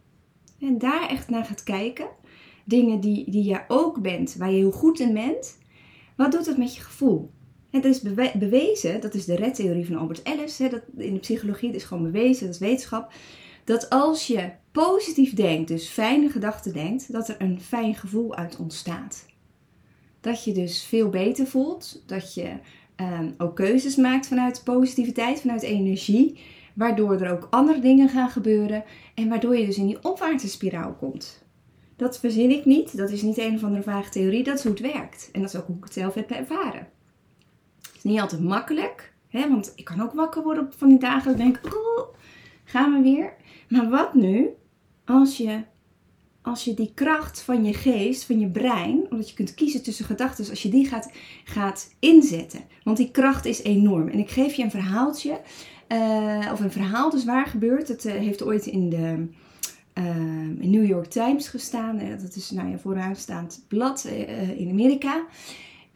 en 0.60 0.78
daar 0.78 1.10
echt 1.10 1.30
naar 1.30 1.46
gaat 1.46 1.64
kijken, 1.64 2.08
dingen 2.66 3.00
die, 3.00 3.32
die 3.32 3.44
je 3.44 3.62
ook 3.68 4.02
bent, 4.02 4.36
waar 4.36 4.50
je 4.50 4.58
heel 4.58 4.72
goed 4.72 5.00
in 5.00 5.14
bent, 5.14 5.58
wat 6.16 6.32
doet 6.32 6.46
dat 6.46 6.58
met 6.58 6.76
je 6.76 6.82
gevoel? 6.82 7.32
Het 7.70 7.86
is 7.86 8.02
bewezen, 8.40 9.02
dat 9.02 9.14
is 9.14 9.26
de 9.26 9.36
redtheorie 9.36 9.86
van 9.86 9.96
Albert 9.96 10.22
Ellis, 10.24 10.58
hè, 10.58 10.70
dat 10.70 10.82
in 10.98 11.14
de 11.14 11.20
psychologie 11.20 11.74
is 11.74 11.84
gewoon 11.84 12.12
bewezen, 12.12 12.46
dat 12.46 12.56
is 12.56 12.62
wetenschap, 12.62 13.12
dat 13.64 13.90
als 13.90 14.28
je 14.28 14.50
positief 14.72 15.34
denkt, 15.34 15.68
dus 15.68 15.88
fijne 15.88 16.30
gedachten 16.30 16.74
denkt, 16.74 17.12
dat 17.12 17.28
er 17.28 17.36
een 17.40 17.62
fijn 17.62 17.96
gevoel 17.96 18.36
uit 18.36 18.58
ontstaat. 18.58 19.26
Dat 20.22 20.44
je 20.44 20.52
dus 20.52 20.84
veel 20.84 21.10
beter 21.10 21.48
voelt, 21.48 22.04
dat 22.06 22.34
je 22.34 22.52
um, 22.96 23.34
ook 23.38 23.56
keuzes 23.56 23.96
maakt 23.96 24.28
vanuit 24.28 24.62
positiviteit, 24.64 25.42
vanuit 25.42 25.62
energie, 25.62 26.40
waardoor 26.74 27.22
er 27.22 27.32
ook 27.32 27.48
andere 27.50 27.80
dingen 27.80 28.10
gaan 28.10 28.30
gebeuren 28.30 28.84
en 29.16 29.30
waardoor 29.30 29.58
je 29.58 29.66
dus 29.66 29.78
in 29.78 29.88
die 29.88 30.04
opwaartse 30.04 30.50
spiraal 30.50 30.94
komt. 30.94 31.44
Dat 31.96 32.20
verzin 32.20 32.52
ik 32.52 32.66
niet, 32.66 32.98
dat 32.98 33.10
is 33.10 33.22
niet 33.22 33.38
een 33.38 33.56
of 33.56 33.64
andere 33.64 33.84
vage 33.84 34.10
theorie, 34.10 34.44
dat 34.44 34.58
is 34.58 34.64
hoe 34.64 34.72
het 34.72 34.94
werkt. 34.94 35.30
En 35.32 35.42
dat 35.42 35.54
is 35.54 35.60
ook 35.60 35.68
hoe 35.68 35.78
ik 35.78 35.84
het 35.84 35.94
zelf 35.94 36.14
heb 36.14 36.32
ervaren 36.32 36.88
is 38.04 38.12
niet 38.12 38.20
altijd 38.20 38.42
makkelijk. 38.42 39.14
Hè? 39.28 39.50
Want 39.50 39.74
ik 39.76 39.86
kan 39.86 40.02
ook 40.02 40.14
wakker 40.14 40.44
worden 40.44 40.64
op 40.64 40.74
van 40.78 40.88
die 40.88 41.00
dagen 41.00 41.24
dat 41.24 41.32
ik 41.32 41.38
denk, 41.38 41.76
oh, 41.76 42.16
gaan 42.64 42.94
we 42.94 43.02
weer. 43.02 43.34
Maar 43.70 43.90
wat 43.90 44.14
nu 44.14 44.48
als 45.06 45.38
je, 45.38 45.64
als 46.42 46.64
je 46.64 46.74
die 46.74 46.92
kracht 46.94 47.42
van 47.42 47.66
je 47.66 47.74
geest, 47.74 48.24
van 48.24 48.40
je 48.40 48.48
brein, 48.48 49.06
omdat 49.10 49.30
je 49.30 49.36
kunt 49.36 49.54
kiezen 49.54 49.84
tussen 49.84 50.06
gedachten, 50.06 50.50
als 50.50 50.64
je 50.64 50.70
die 50.70 50.88
gaat, 50.88 51.12
gaat 51.44 51.96
inzetten. 52.00 52.60
Want 52.84 52.98
die 52.98 53.12
kracht 53.12 53.46
is 53.46 53.64
enorm. 53.64 54.08
En 54.08 54.20
ik 54.20 54.30
geef 54.30 54.54
je 54.54 54.64
een 54.64 54.72
verhaaltje, 54.72 55.42
uh, 55.88 56.50
of 56.52 56.60
een 56.60 56.72
verhaal 56.72 57.10
dus 57.10 57.26
waar 57.26 57.48
gebeurt. 57.48 57.88
Het 57.88 58.06
uh, 58.06 58.14
heeft 58.14 58.44
ooit 58.44 58.66
in 58.66 58.90
de... 58.90 59.28
Uh, 59.94 60.06
in 60.60 60.70
New 60.70 60.86
York 60.86 61.06
Times 61.06 61.48
gestaan. 61.48 62.02
dat 62.22 62.36
is 62.36 62.52
nou 62.52 62.70
ja, 62.70 62.78
vooraanstaand 62.78 63.66
blad 63.68 64.04
in 64.56 64.70
Amerika. 64.70 65.26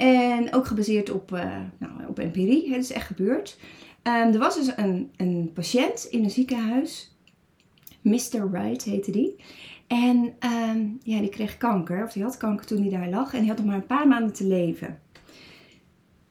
En 0.04 0.54
ook 0.54 0.68
gebaseerd 0.68 1.12
op, 1.12 1.32
uh, 1.32 1.60
nou, 1.80 1.92
op 2.08 2.20
empirie. 2.20 2.74
Het 2.74 2.84
is 2.84 2.92
echt 2.92 3.08
gebeurd. 3.08 3.58
Um, 4.04 4.14
er 4.14 4.38
was 4.38 4.56
dus 4.56 4.72
een, 4.76 5.12
een 5.18 5.52
patiënt 5.54 6.08
in 6.10 6.24
een 6.24 6.30
ziekenhuis. 6.30 7.18
Mr. 8.02 8.52
Wright 8.52 8.84
heette 8.84 9.12
die. 9.12 9.36
En 9.88 10.34
um, 10.40 11.00
ja, 11.04 11.20
die 11.20 11.30
kreeg 11.30 11.58
kanker. 11.58 12.04
Of 12.04 12.12
die 12.12 12.24
had 12.24 12.38
kanker 12.38 12.66
toen 12.66 12.82
hij 12.82 12.90
daar 12.90 13.10
lag. 13.10 13.34
En 13.34 13.40
hij 13.40 13.48
had 13.48 13.58
nog 13.58 13.66
maar 13.66 13.76
een 13.76 13.86
paar 13.86 14.08
maanden 14.08 14.34
te 14.34 14.48
leven. 14.48 15.02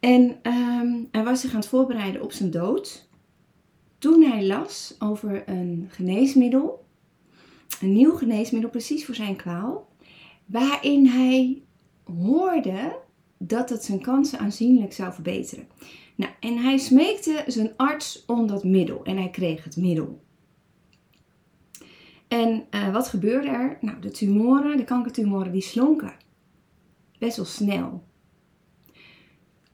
En 0.00 0.38
um, 0.42 1.08
hij 1.10 1.24
was 1.24 1.40
zich 1.40 1.50
aan 1.50 1.60
het 1.60 1.68
voorbereiden 1.68 2.22
op 2.22 2.32
zijn 2.32 2.50
dood. 2.50 3.08
Toen 3.98 4.22
hij 4.22 4.46
las 4.46 4.96
over 4.98 5.42
een 5.48 5.86
geneesmiddel. 5.90 6.86
Een 7.80 7.92
nieuw 7.92 8.16
geneesmiddel 8.16 8.70
precies 8.70 9.04
voor 9.04 9.14
zijn 9.14 9.36
kwaal. 9.36 9.88
Waarin 10.46 11.06
hij 11.06 11.62
hoorde 12.04 13.00
dat 13.46 13.68
het 13.68 13.84
zijn 13.84 14.00
kansen 14.00 14.38
aanzienlijk 14.38 14.92
zou 14.92 15.12
verbeteren. 15.12 15.66
Nou, 16.14 16.32
en 16.40 16.56
hij 16.56 16.78
smeekte 16.78 17.44
zijn 17.46 17.72
arts 17.76 18.24
om 18.26 18.46
dat 18.46 18.64
middel 18.64 19.04
en 19.04 19.16
hij 19.16 19.30
kreeg 19.30 19.64
het 19.64 19.76
middel. 19.76 20.22
En 22.28 22.64
uh, 22.70 22.92
wat 22.92 23.08
gebeurde 23.08 23.48
er? 23.48 23.78
Nou, 23.80 24.00
de 24.00 24.10
tumoren, 24.10 24.76
de 24.76 24.84
kankertumoren, 24.84 25.52
die 25.52 25.62
slonken. 25.62 26.14
Best 27.18 27.36
wel 27.36 27.46
snel. 27.46 28.04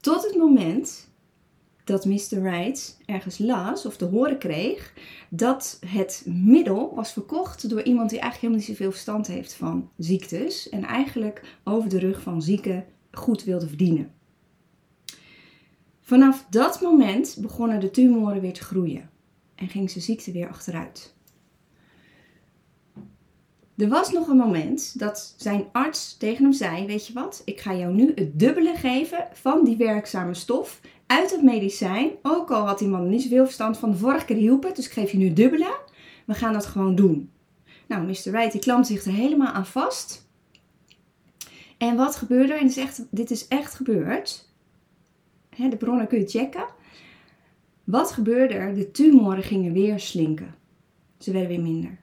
Tot 0.00 0.22
het 0.22 0.36
moment 0.36 1.08
dat 1.84 2.04
Mr. 2.04 2.42
Wright 2.42 2.98
ergens 3.06 3.38
las 3.38 3.86
of 3.86 3.96
te 3.96 4.04
horen 4.04 4.38
kreeg 4.38 4.92
dat 5.28 5.78
het 5.86 6.22
middel 6.26 6.94
was 6.94 7.12
verkocht 7.12 7.68
door 7.68 7.82
iemand 7.82 8.10
die 8.10 8.18
eigenlijk 8.18 8.40
helemaal 8.40 8.58
niet 8.58 8.76
zoveel 8.76 8.90
verstand 8.92 9.26
heeft 9.26 9.54
van 9.54 9.90
ziektes 9.96 10.68
en 10.68 10.84
eigenlijk 10.84 11.58
over 11.64 11.88
de 11.88 11.98
rug 11.98 12.22
van 12.22 12.42
zieke 12.42 12.84
goed 13.18 13.44
wilde 13.44 13.68
verdienen. 13.68 14.12
Vanaf 16.00 16.46
dat 16.50 16.80
moment 16.80 17.36
begonnen 17.40 17.80
de 17.80 17.90
tumoren 17.90 18.40
weer 18.40 18.52
te 18.52 18.62
groeien 18.62 19.10
en 19.54 19.68
ging 19.68 19.90
zijn 19.90 20.04
ziekte 20.04 20.32
weer 20.32 20.48
achteruit. 20.48 21.16
Er 23.76 23.88
was 23.88 24.12
nog 24.12 24.28
een 24.28 24.36
moment 24.36 24.98
dat 24.98 25.34
zijn 25.36 25.64
arts 25.72 26.16
tegen 26.16 26.44
hem 26.44 26.52
zei: 26.52 26.86
Weet 26.86 27.06
je 27.06 27.12
wat, 27.12 27.42
ik 27.44 27.60
ga 27.60 27.74
jou 27.74 27.94
nu 27.94 28.12
het 28.14 28.38
dubbele 28.38 28.74
geven 28.74 29.28
van 29.32 29.64
die 29.64 29.76
werkzame 29.76 30.34
stof 30.34 30.80
uit 31.06 31.30
het 31.30 31.42
medicijn. 31.42 32.10
Ook 32.22 32.50
al 32.50 32.66
had 32.66 32.78
die 32.78 32.88
man 32.88 33.08
niet 33.08 33.22
zoveel 33.22 33.44
verstand 33.44 33.78
van 33.78 33.90
de 33.90 33.96
vorige 33.96 34.24
keer 34.24 34.36
hielp 34.36 34.62
het, 34.62 34.76
dus 34.76 34.86
ik 34.86 34.92
geef 34.92 35.10
je 35.10 35.18
nu 35.18 35.32
dubbele. 35.32 35.78
We 36.26 36.34
gaan 36.34 36.52
dat 36.52 36.66
gewoon 36.66 36.94
doen. 36.94 37.30
Nou, 37.86 38.06
Mr. 38.06 38.30
Wright 38.30 38.52
die 38.52 38.60
klampt 38.60 38.86
zich 38.86 39.04
er 39.04 39.12
helemaal 39.12 39.52
aan 39.52 39.66
vast. 39.66 40.27
En 41.78 41.96
wat 41.96 42.16
gebeurde 42.16 42.52
er? 42.52 42.58
En 42.58 42.66
dit 42.66 42.76
is 42.76 42.82
echt, 42.82 43.06
dit 43.10 43.30
is 43.30 43.48
echt 43.48 43.74
gebeurd. 43.74 44.48
de 45.56 45.76
bronnen 45.76 46.06
kun 46.06 46.18
je 46.18 46.28
checken. 46.28 46.66
Wat 47.84 48.10
gebeurde 48.10 48.54
er? 48.54 48.74
De 48.74 48.90
tumoren 48.90 49.42
gingen 49.42 49.72
weer 49.72 50.00
slinken. 50.00 50.54
Ze 51.18 51.32
werden 51.32 51.50
weer 51.50 51.62
minder. 51.62 51.98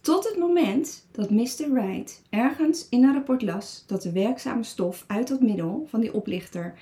Tot 0.00 0.24
het 0.24 0.38
moment 0.38 1.06
dat 1.10 1.30
Mr. 1.30 1.72
Wright 1.72 2.22
ergens 2.30 2.88
in 2.88 3.04
een 3.04 3.12
rapport 3.12 3.42
las 3.42 3.84
dat 3.86 4.02
de 4.02 4.12
werkzame 4.12 4.62
stof 4.62 5.04
uit 5.06 5.28
dat 5.28 5.40
middel 5.40 5.86
van 5.88 6.00
die 6.00 6.14
oplichter 6.14 6.78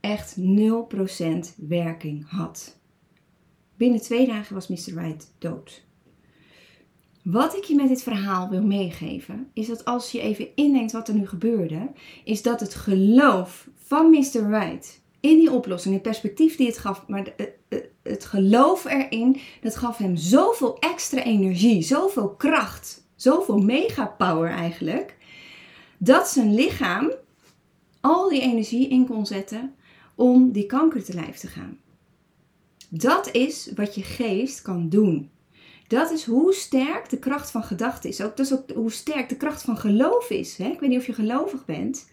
echt 0.00 0.36
0% 0.40 0.42
werking 1.56 2.28
had. 2.28 2.76
Binnen 3.76 4.00
twee 4.00 4.26
dagen 4.26 4.54
was 4.54 4.68
Mr. 4.68 4.94
Wright 4.94 5.32
dood. 5.38 5.86
Wat 7.30 7.56
ik 7.56 7.64
je 7.64 7.74
met 7.74 7.88
dit 7.88 8.02
verhaal 8.02 8.48
wil 8.48 8.62
meegeven, 8.62 9.50
is 9.52 9.66
dat 9.66 9.84
als 9.84 10.10
je 10.10 10.20
even 10.20 10.48
indenkt 10.54 10.92
wat 10.92 11.08
er 11.08 11.14
nu 11.14 11.26
gebeurde, 11.26 11.90
is 12.24 12.42
dat 12.42 12.60
het 12.60 12.74
geloof 12.74 13.68
van 13.76 14.10
Mr. 14.10 14.48
Wright 14.48 15.00
in 15.20 15.38
die 15.38 15.52
oplossing, 15.52 15.94
het 15.94 16.02
perspectief 16.02 16.56
die 16.56 16.66
het 16.66 16.78
gaf, 16.78 17.04
maar 17.08 17.34
het 18.02 18.24
geloof 18.24 18.84
erin, 18.84 19.40
dat 19.60 19.76
gaf 19.76 19.96
hem 19.96 20.16
zoveel 20.16 20.78
extra 20.78 21.22
energie, 21.22 21.82
zoveel 21.82 22.28
kracht, 22.28 23.06
zoveel 23.14 23.58
megapower 23.58 24.50
eigenlijk, 24.50 25.16
dat 25.98 26.28
zijn 26.28 26.54
lichaam 26.54 27.12
al 28.00 28.28
die 28.28 28.40
energie 28.40 28.88
in 28.88 29.06
kon 29.06 29.26
zetten 29.26 29.74
om 30.14 30.52
die 30.52 30.66
kanker 30.66 31.04
te 31.04 31.14
lijf 31.14 31.36
te 31.36 31.46
gaan. 31.46 31.78
Dat 32.88 33.32
is 33.32 33.70
wat 33.74 33.94
je 33.94 34.02
geest 34.02 34.62
kan 34.62 34.88
doen. 34.88 35.30
Dat 35.88 36.10
is 36.10 36.24
hoe 36.24 36.52
sterk 36.52 37.08
de 37.08 37.18
kracht 37.18 37.50
van 37.50 37.62
gedachte 37.62 38.08
is. 38.08 38.20
Ook, 38.20 38.36
dat 38.36 38.46
is 38.46 38.52
ook 38.52 38.70
hoe 38.70 38.92
sterk 38.92 39.28
de 39.28 39.36
kracht 39.36 39.62
van 39.62 39.76
geloof 39.76 40.30
is. 40.30 40.58
Ik 40.58 40.80
weet 40.80 40.90
niet 40.90 40.98
of 40.98 41.06
je 41.06 41.12
gelovig 41.12 41.64
bent. 41.64 42.10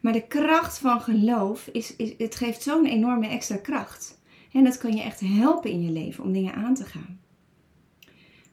Maar 0.00 0.12
de 0.12 0.26
kracht 0.26 0.78
van 0.78 1.00
geloof, 1.00 1.68
is, 1.72 1.96
is, 1.96 2.14
het 2.18 2.34
geeft 2.34 2.62
zo'n 2.62 2.86
enorme 2.86 3.26
extra 3.26 3.56
kracht. 3.56 4.20
En 4.52 4.64
dat 4.64 4.78
kan 4.78 4.96
je 4.96 5.02
echt 5.02 5.20
helpen 5.20 5.70
in 5.70 5.82
je 5.82 5.90
leven 5.90 6.24
om 6.24 6.32
dingen 6.32 6.54
aan 6.54 6.74
te 6.74 6.84
gaan. 6.84 7.20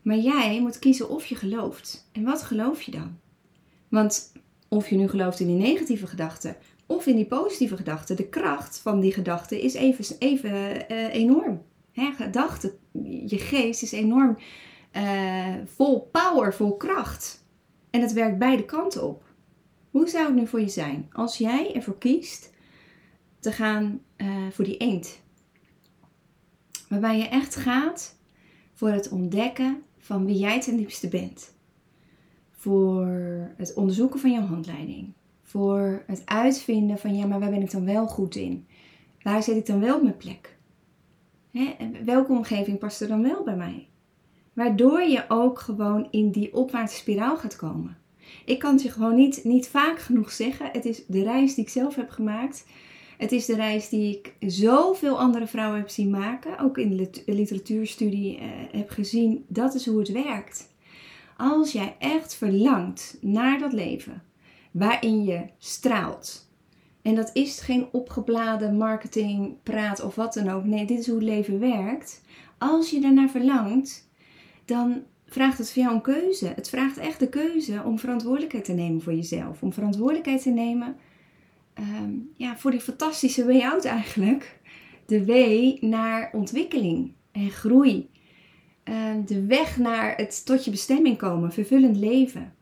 Maar 0.01 0.17
jij 0.17 0.61
moet 0.61 0.79
kiezen 0.79 1.09
of 1.09 1.25
je 1.25 1.35
gelooft. 1.35 2.09
En 2.11 2.23
wat 2.23 2.43
geloof 2.43 2.81
je 2.81 2.91
dan? 2.91 3.17
Want 3.87 4.31
of 4.67 4.89
je 4.89 4.95
nu 4.95 5.07
gelooft 5.07 5.39
in 5.39 5.47
die 5.47 5.55
negatieve 5.55 6.07
gedachten 6.07 6.55
of 6.85 7.05
in 7.05 7.15
die 7.15 7.25
positieve 7.25 7.77
gedachten, 7.77 8.15
de 8.15 8.27
kracht 8.27 8.79
van 8.79 8.99
die 8.99 9.13
gedachten 9.13 9.61
is 9.61 9.73
even, 9.73 10.15
even 10.19 10.51
uh, 10.51 11.13
enorm. 11.13 11.61
Hè, 11.91 12.11
gedachten, 12.11 12.71
je 13.03 13.37
geest 13.37 13.83
is 13.83 13.91
enorm 13.91 14.37
uh, 14.93 15.55
vol 15.65 16.09
power, 16.11 16.53
vol 16.53 16.77
kracht. 16.77 17.45
En 17.89 18.01
het 18.01 18.13
werkt 18.13 18.37
beide 18.37 18.65
kanten 18.65 19.03
op. 19.03 19.23
Hoe 19.91 20.07
zou 20.07 20.25
het 20.25 20.35
nu 20.35 20.47
voor 20.47 20.59
je 20.59 20.69
zijn 20.69 21.09
als 21.11 21.37
jij 21.37 21.75
ervoor 21.75 21.97
kiest 21.97 22.53
te 23.39 23.51
gaan 23.51 24.01
uh, 24.17 24.47
voor 24.51 24.65
die 24.65 24.77
eend? 24.77 25.19
Waarbij 26.89 27.17
je 27.17 27.27
echt 27.27 27.55
gaat 27.55 28.15
voor 28.73 28.89
het 28.89 29.09
ontdekken 29.09 29.83
van 29.97 30.25
wie 30.25 30.37
jij 30.37 30.61
ten 30.61 30.77
diepste 30.77 31.07
bent. 31.07 31.55
Voor 32.51 33.05
het 33.57 33.73
onderzoeken 33.73 34.19
van 34.19 34.31
jouw 34.31 34.45
handleiding. 34.45 35.13
Voor 35.41 36.03
het 36.07 36.21
uitvinden 36.25 36.97
van 36.97 37.15
ja, 37.15 37.25
maar 37.25 37.39
waar 37.39 37.49
ben 37.49 37.61
ik 37.61 37.71
dan 37.71 37.85
wel 37.85 38.07
goed 38.07 38.35
in? 38.35 38.67
Waar 39.21 39.43
zit 39.43 39.55
ik 39.55 39.65
dan 39.65 39.79
wel 39.79 39.95
op 39.95 40.01
mijn 40.01 40.17
plek? 40.17 40.56
Hè? 41.51 41.75
Welke 42.05 42.31
omgeving 42.31 42.79
past 42.79 43.01
er 43.01 43.07
dan 43.07 43.23
wel 43.23 43.43
bij 43.43 43.55
mij? 43.55 43.87
Waardoor 44.53 45.01
je 45.01 45.25
ook 45.27 45.59
gewoon 45.59 46.07
in 46.11 46.31
die 46.31 46.53
opwaartse 46.53 46.97
spiraal 46.97 47.37
gaat 47.37 47.55
komen. 47.55 47.97
Ik 48.45 48.59
kan 48.59 48.73
het 48.73 48.81
je 48.81 48.91
gewoon 48.91 49.15
niet, 49.15 49.43
niet 49.43 49.67
vaak 49.67 49.99
genoeg 49.99 50.31
zeggen. 50.31 50.69
Het 50.71 50.85
is 50.85 51.05
de 51.05 51.23
reis 51.23 51.55
die 51.55 51.63
ik 51.63 51.69
zelf 51.69 51.95
heb 51.95 52.09
gemaakt. 52.09 52.65
Het 53.17 53.31
is 53.31 53.45
de 53.45 53.55
reis 53.55 53.89
die 53.89 54.17
ik 54.17 54.51
zoveel 54.51 55.19
andere 55.19 55.47
vrouwen 55.47 55.79
heb 55.79 55.89
zien 55.89 56.09
maken. 56.09 56.59
Ook 56.59 56.77
in 56.77 56.97
de 56.97 57.23
literatuurstudie 57.25 58.37
eh, 58.37 58.47
heb 58.71 58.89
gezien. 58.89 59.45
Dat 59.47 59.73
is 59.73 59.85
hoe 59.85 59.99
het 59.99 60.11
werkt. 60.11 60.75
Als 61.37 61.71
jij 61.71 61.95
echt 61.99 62.35
verlangt 62.35 63.17
naar 63.21 63.59
dat 63.59 63.73
leven 63.73 64.23
waarin 64.71 65.23
je 65.23 65.45
straalt. 65.57 66.46
En 67.07 67.15
dat 67.15 67.29
is 67.33 67.59
geen 67.59 67.87
opgebladen 67.91 68.77
marketing, 68.77 69.55
praat 69.63 70.03
of 70.03 70.15
wat 70.15 70.33
dan 70.33 70.49
ook. 70.49 70.65
Nee, 70.65 70.85
dit 70.85 70.99
is 70.99 71.07
hoe 71.07 71.21
leven 71.21 71.59
werkt. 71.59 72.21
Als 72.57 72.89
je 72.89 72.99
daarnaar 72.99 73.29
verlangt, 73.29 74.09
dan 74.65 75.03
vraagt 75.25 75.57
het 75.57 75.71
voor 75.71 75.83
jou 75.83 75.95
een 75.95 76.01
keuze. 76.01 76.47
Het 76.55 76.69
vraagt 76.69 76.97
echt 76.97 77.19
de 77.19 77.29
keuze 77.29 77.81
om 77.85 77.99
verantwoordelijkheid 77.99 78.65
te 78.65 78.73
nemen 78.73 79.01
voor 79.01 79.13
jezelf. 79.13 79.61
Om 79.61 79.73
verantwoordelijkheid 79.73 80.41
te 80.41 80.49
nemen 80.49 80.95
Ehm, 81.77 82.11
ja, 82.35 82.57
voor 82.57 82.71
die 82.71 82.79
fantastische 82.79 83.45
way 83.45 83.61
out 83.61 83.85
eigenlijk. 83.85 84.59
De 85.05 85.25
way 85.25 85.77
naar 85.81 86.29
ontwikkeling 86.33 87.11
en 87.31 87.49
groei. 87.49 88.09
Ehm, 88.83 89.25
de 89.25 89.45
weg 89.45 89.77
naar 89.77 90.15
het 90.15 90.45
tot 90.45 90.65
je 90.65 90.71
bestemming 90.71 91.17
komen, 91.17 91.51
vervullend 91.51 91.97
leven. 91.97 92.53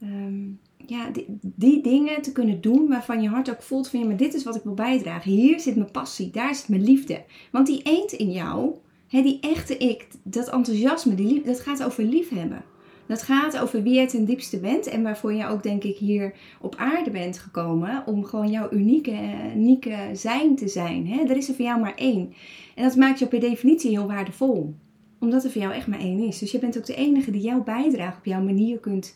Ehm, 0.00 0.44
ja, 0.88 1.10
die, 1.10 1.26
die, 1.40 1.82
dingen 1.82 2.22
te 2.22 2.32
kunnen 2.32 2.60
doen 2.60 2.88
waarvan 2.88 3.22
je 3.22 3.28
hart 3.28 3.50
ook 3.50 3.62
voelt 3.62 3.88
van 3.88 4.00
ja, 4.00 4.06
maar 4.06 4.16
dit 4.16 4.34
is 4.34 4.44
wat 4.44 4.56
ik 4.56 4.62
wil 4.62 4.74
bijdragen. 4.74 5.30
Hier 5.30 5.60
zit 5.60 5.76
mijn 5.76 5.90
passie, 5.90 6.30
daar 6.30 6.54
zit 6.54 6.68
mijn 6.68 6.84
liefde. 6.84 7.24
Want 7.52 7.66
die 7.66 7.82
eend 7.82 8.12
in 8.12 8.30
jou, 8.30 8.72
hè, 9.08 9.22
die 9.22 9.40
echte 9.40 9.76
ik, 9.76 10.06
dat 10.22 10.48
enthousiasme, 10.48 11.14
die, 11.14 11.42
dat 11.42 11.60
gaat 11.60 11.84
over 11.84 12.04
liefhebben. 12.04 12.64
Dat 13.08 13.22
gaat 13.22 13.58
over 13.58 13.82
wie 13.82 14.00
je 14.00 14.06
ten 14.06 14.24
diepste 14.24 14.58
bent 14.58 14.86
en 14.86 15.02
waarvoor 15.02 15.32
je 15.32 15.46
ook, 15.46 15.62
denk 15.62 15.84
ik, 15.84 15.96
hier 15.96 16.34
op 16.60 16.74
aarde 16.76 17.10
bent 17.10 17.38
gekomen. 17.38 18.02
Om 18.06 18.24
gewoon 18.24 18.50
jouw 18.50 18.68
unieke, 18.72 19.16
unieke 19.56 19.96
zijn 20.12 20.56
te 20.56 20.68
zijn. 20.68 21.06
Hè? 21.06 21.24
Er 21.24 21.36
is 21.36 21.48
er 21.48 21.54
voor 21.54 21.64
jou 21.64 21.80
maar 21.80 21.94
één. 21.94 22.32
En 22.74 22.84
dat 22.84 22.96
maakt 22.96 23.18
je 23.18 23.26
per 23.26 23.40
definitie 23.40 23.90
heel 23.90 24.06
waardevol. 24.06 24.74
Omdat 25.20 25.44
er 25.44 25.50
voor 25.50 25.62
jou 25.62 25.74
echt 25.74 25.86
maar 25.86 26.00
één 26.00 26.18
is. 26.18 26.38
Dus 26.38 26.50
je 26.50 26.58
bent 26.58 26.78
ook 26.78 26.86
de 26.86 26.94
enige 26.94 27.30
die 27.30 27.40
jouw 27.40 27.62
bijdrage 27.62 28.18
op 28.18 28.24
jouw 28.24 28.42
manier 28.42 28.78
kunt, 28.78 29.14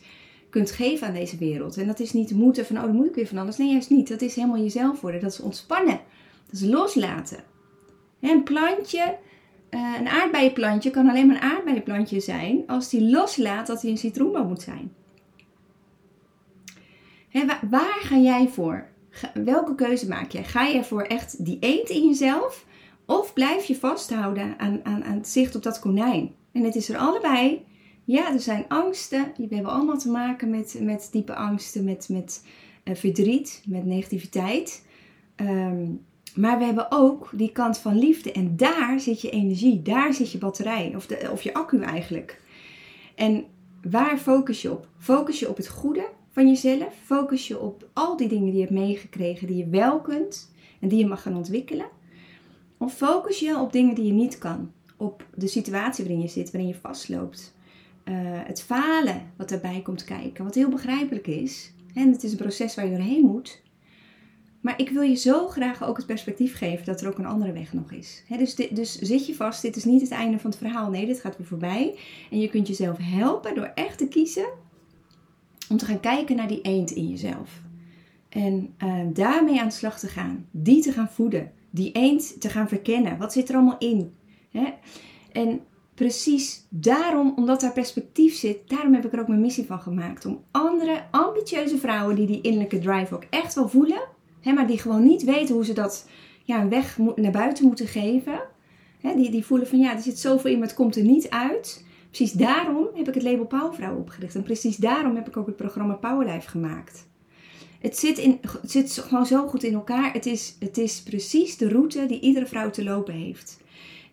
kunt 0.53 0.71
geven 0.71 1.07
aan 1.07 1.13
deze 1.13 1.37
wereld. 1.37 1.77
En 1.77 1.87
dat 1.87 1.99
is 1.99 2.13
niet 2.13 2.31
moeten 2.31 2.65
van, 2.65 2.77
oh, 2.77 2.83
dan 2.83 2.95
moet 2.95 3.05
ik 3.05 3.15
weer 3.15 3.27
van 3.27 3.37
alles. 3.37 3.57
Nee, 3.57 3.71
juist 3.71 3.89
niet. 3.89 4.07
Dat 4.07 4.21
is 4.21 4.35
helemaal 4.35 4.57
jezelf 4.57 5.01
worden. 5.01 5.21
Dat 5.21 5.31
is 5.31 5.39
ontspannen. 5.39 5.99
Dat 6.45 6.61
is 6.61 6.67
loslaten. 6.67 7.43
Een 8.19 8.43
plantje 8.43 9.17
uh, 9.69 9.95
een 9.99 10.07
aardbeienplantje 10.07 10.89
kan 10.89 11.09
alleen 11.09 11.27
maar 11.27 11.35
een 11.35 11.51
aardbeienplantje 11.51 12.19
zijn 12.19 12.63
als 12.67 12.89
die 12.89 13.09
loslaat 13.09 13.67
dat 13.67 13.81
hij 13.81 13.91
een 13.91 13.97
citroenboom 13.97 14.47
moet 14.47 14.61
zijn. 14.61 14.93
waar, 17.69 17.99
ga 18.01 18.17
jij 18.17 18.47
voor? 18.47 18.91
welke 19.33 19.75
keuze 19.75 20.07
maak 20.07 20.31
jij? 20.31 20.43
Ga 20.43 20.63
je 20.63 20.83
voor 20.83 21.01
echt 21.01 21.45
die 21.45 21.57
eend 21.59 21.89
in 21.89 22.07
jezelf? 22.07 22.65
Of 23.05 23.33
blijf 23.33 23.65
je 23.65 23.75
vasthouden 23.75 24.55
aan, 24.57 24.79
aan, 24.83 25.03
aan 25.03 25.17
het 25.17 25.27
zicht 25.27 25.55
op 25.55 25.63
dat 25.63 25.79
konijn? 25.79 26.35
En 26.51 26.63
het 26.63 26.75
is 26.75 26.89
er 26.89 26.97
allebei. 26.97 27.65
Ja, 28.03 28.33
er 28.33 28.39
zijn 28.39 28.65
angsten. 28.67 29.33
We 29.37 29.55
hebben 29.55 29.71
allemaal 29.71 29.97
te 29.97 30.09
maken 30.09 30.49
met, 30.49 30.77
met 30.81 31.09
diepe 31.11 31.35
angsten, 31.35 31.83
met, 31.83 32.09
met 32.09 32.45
uh, 32.83 32.95
verdriet, 32.95 33.63
met 33.65 33.85
negativiteit. 33.85 34.85
Um, 35.35 36.05
maar 36.35 36.57
we 36.57 36.65
hebben 36.65 36.91
ook 36.91 37.29
die 37.33 37.51
kant 37.51 37.77
van 37.77 37.99
liefde. 37.99 38.31
En 38.31 38.57
daar 38.57 38.99
zit 38.99 39.21
je 39.21 39.29
energie, 39.29 39.81
daar 39.81 40.13
zit 40.13 40.31
je 40.31 40.37
batterij, 40.37 40.93
of, 40.95 41.05
de, 41.07 41.29
of 41.31 41.41
je 41.41 41.53
accu 41.53 41.81
eigenlijk. 41.81 42.41
En 43.15 43.45
waar 43.89 44.17
focus 44.17 44.61
je 44.61 44.71
op? 44.71 44.87
Focus 44.97 45.39
je 45.39 45.49
op 45.49 45.57
het 45.57 45.67
goede 45.67 46.09
van 46.31 46.47
jezelf? 46.47 46.93
Focus 47.03 47.47
je 47.47 47.59
op 47.59 47.89
al 47.93 48.17
die 48.17 48.27
dingen 48.27 48.45
die 48.45 48.53
je 48.53 48.59
hebt 48.59 48.71
meegekregen, 48.71 49.47
die 49.47 49.57
je 49.57 49.67
wel 49.67 50.01
kunt 50.01 50.51
en 50.79 50.87
die 50.87 50.99
je 50.99 51.07
mag 51.07 51.21
gaan 51.21 51.37
ontwikkelen? 51.37 51.85
Of 52.77 52.93
focus 52.93 53.39
je 53.39 53.59
op 53.59 53.71
dingen 53.71 53.95
die 53.95 54.05
je 54.05 54.13
niet 54.13 54.37
kan? 54.37 54.71
Op 54.97 55.27
de 55.35 55.47
situatie 55.47 56.03
waarin 56.03 56.21
je 56.21 56.29
zit, 56.29 56.51
waarin 56.51 56.69
je 56.69 56.79
vastloopt? 56.81 57.53
Uh, 58.05 58.15
het 58.23 58.61
falen 58.61 59.21
wat 59.37 59.51
erbij 59.51 59.81
komt 59.81 60.03
kijken, 60.03 60.43
wat 60.43 60.55
heel 60.55 60.69
begrijpelijk 60.69 61.27
is. 61.27 61.73
En 61.93 62.11
het 62.11 62.23
is 62.23 62.31
een 62.31 62.37
proces 62.37 62.75
waar 62.75 62.85
je 62.85 62.95
doorheen 62.95 63.25
moet. 63.25 63.61
Maar 64.61 64.79
ik 64.79 64.89
wil 64.89 65.01
je 65.01 65.15
zo 65.15 65.47
graag 65.47 65.83
ook 65.83 65.97
het 65.97 66.05
perspectief 66.05 66.57
geven 66.57 66.85
dat 66.85 67.01
er 67.01 67.07
ook 67.07 67.17
een 67.17 67.25
andere 67.25 67.51
weg 67.51 67.73
nog 67.73 67.91
is. 67.91 68.23
dus, 68.37 68.55
dus 68.55 68.99
zit 68.99 69.25
je 69.25 69.35
vast, 69.35 69.61
dit 69.61 69.75
is 69.75 69.83
niet 69.83 70.01
het 70.01 70.11
einde 70.11 70.39
van 70.39 70.49
het 70.49 70.59
verhaal. 70.59 70.89
Nee, 70.89 71.05
dit 71.05 71.19
gaat 71.19 71.37
weer 71.37 71.47
voorbij. 71.47 71.97
En 72.31 72.39
je 72.39 72.49
kunt 72.49 72.67
jezelf 72.67 72.97
helpen 73.01 73.55
door 73.55 73.71
echt 73.75 73.97
te 73.97 74.07
kiezen 74.07 74.45
om 75.69 75.77
te 75.77 75.85
gaan 75.85 75.99
kijken 75.99 76.35
naar 76.35 76.47
die 76.47 76.61
eend 76.61 76.91
in 76.91 77.09
jezelf. 77.09 77.61
En 78.29 78.73
uh, 78.83 78.99
daarmee 79.13 79.59
aan 79.59 79.67
de 79.67 79.73
slag 79.73 79.99
te 79.99 80.07
gaan. 80.07 80.45
Die 80.51 80.81
te 80.81 80.91
gaan 80.91 81.09
voeden. 81.09 81.51
Die 81.69 81.91
eend 81.91 82.41
te 82.41 82.49
gaan 82.49 82.67
verkennen. 82.67 83.17
Wat 83.17 83.33
zit 83.33 83.49
er 83.49 83.55
allemaal 83.55 83.77
in? 83.77 84.13
En 85.31 85.61
precies 86.03 86.65
daarom, 86.69 87.33
omdat 87.35 87.61
daar 87.61 87.73
perspectief 87.73 88.35
zit, 88.35 88.69
daarom 88.69 88.93
heb 88.93 89.05
ik 89.05 89.13
er 89.13 89.19
ook 89.19 89.27
mijn 89.27 89.41
missie 89.41 89.65
van 89.65 89.79
gemaakt. 89.79 90.25
Om 90.25 90.43
andere 90.51 91.03
ambitieuze 91.11 91.77
vrouwen 91.77 92.15
die 92.15 92.27
die 92.27 92.41
innerlijke 92.41 92.79
drive 92.79 93.15
ook 93.15 93.25
echt 93.29 93.53
wel 93.55 93.69
voelen 93.69 94.01
Hè, 94.43 94.53
maar 94.53 94.67
die 94.67 94.79
gewoon 94.79 95.03
niet 95.03 95.23
weten 95.23 95.55
hoe 95.55 95.65
ze 95.65 95.73
dat 95.73 96.07
ja, 96.43 96.61
een 96.61 96.69
weg 96.69 96.97
naar 97.15 97.31
buiten 97.31 97.65
moeten 97.65 97.87
geven. 97.87 98.41
Hè, 98.99 99.15
die, 99.15 99.31
die 99.31 99.45
voelen 99.45 99.67
van 99.67 99.79
ja, 99.79 99.93
er 99.93 100.01
zit 100.01 100.19
zoveel 100.19 100.51
in, 100.51 100.57
maar 100.59 100.67
het 100.67 100.75
komt 100.75 100.95
er 100.95 101.03
niet 101.03 101.29
uit. 101.29 101.85
Precies 102.07 102.31
daarom 102.31 102.87
heb 102.93 103.07
ik 103.07 103.13
het 103.13 103.23
label 103.23 103.45
Powervrouw 103.45 103.97
opgericht. 103.97 104.35
En 104.35 104.43
precies 104.43 104.77
daarom 104.77 105.15
heb 105.15 105.27
ik 105.27 105.37
ook 105.37 105.45
het 105.45 105.55
programma 105.55 105.93
Powerlife 105.93 106.49
gemaakt. 106.49 107.07
Het 107.79 107.97
zit, 107.97 108.17
in, 108.17 108.39
het 108.61 108.71
zit 108.71 108.91
gewoon 108.91 109.25
zo 109.25 109.47
goed 109.47 109.63
in 109.63 109.73
elkaar. 109.73 110.13
Het 110.13 110.25
is, 110.25 110.55
het 110.59 110.77
is 110.77 111.01
precies 111.01 111.57
de 111.57 111.69
route 111.69 112.05
die 112.05 112.19
iedere 112.19 112.45
vrouw 112.45 112.69
te 112.69 112.83
lopen 112.83 113.13
heeft. 113.13 113.61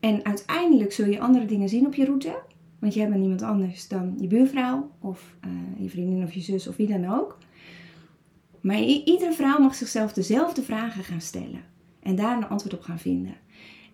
En 0.01 0.25
uiteindelijk 0.25 0.93
zul 0.93 1.07
je 1.07 1.21
andere 1.21 1.47
dingen 1.47 1.69
zien 1.69 1.87
op 1.87 1.95
je 1.95 2.05
route. 2.05 2.43
Want 2.79 2.95
jij 2.95 3.09
bent 3.09 3.21
niemand 3.21 3.43
anders 3.43 3.89
dan 3.89 4.15
je 4.21 4.27
buurvrouw 4.27 4.91
of 5.01 5.37
uh, 5.45 5.83
je 5.83 5.89
vriendin 5.89 6.23
of 6.23 6.33
je 6.33 6.41
zus 6.41 6.67
of 6.67 6.77
wie 6.77 6.87
dan 6.87 7.13
ook. 7.19 7.39
Maar 8.61 8.81
iedere 8.81 9.33
vrouw 9.33 9.59
mag 9.59 9.75
zichzelf 9.75 10.13
dezelfde 10.13 10.63
vragen 10.63 11.05
gaan 11.05 11.21
stellen. 11.21 11.65
En 12.03 12.17
daar 12.17 12.37
een 12.37 12.49
antwoord 12.49 12.75
op 12.75 12.83
gaan 12.83 12.99
vinden. 12.99 13.35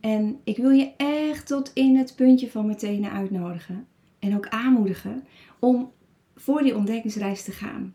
En 0.01 0.41
ik 0.45 0.57
wil 0.57 0.71
je 0.71 0.91
echt 0.97 1.47
tot 1.47 1.71
in 1.75 1.97
het 1.97 2.15
puntje 2.17 2.51
van 2.51 2.67
mijn 2.67 2.79
tenen 2.79 3.11
uitnodigen. 3.11 3.87
En 4.19 4.37
ook 4.37 4.49
aanmoedigen 4.49 5.25
om 5.59 5.91
voor 6.37 6.63
die 6.63 6.77
ontdekkingsreis 6.77 7.45
te 7.45 7.53
gaan. 7.53 7.95